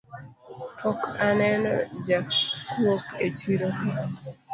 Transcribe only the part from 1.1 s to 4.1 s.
aneno jakuok echiroka